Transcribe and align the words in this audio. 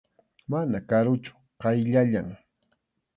Mana 0.53 0.79
karuchu, 0.93 1.33
qayllallam. 1.65 2.27